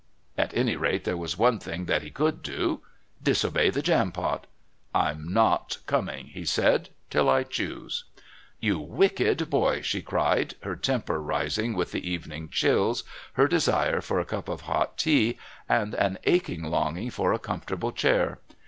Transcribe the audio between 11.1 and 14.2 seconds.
rising with the evening chills, her desire for